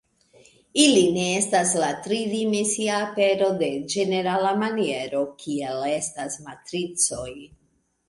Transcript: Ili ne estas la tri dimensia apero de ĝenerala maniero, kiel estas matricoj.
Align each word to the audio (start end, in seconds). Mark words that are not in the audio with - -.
Ili 0.83 1.03
ne 1.17 1.25
estas 1.41 1.73
la 1.83 1.89
tri 2.07 2.17
dimensia 2.31 2.97
apero 3.09 3.51
de 3.61 3.71
ĝenerala 3.95 4.57
maniero, 4.65 5.25
kiel 5.45 5.89
estas 5.95 6.43
matricoj. 6.51 7.33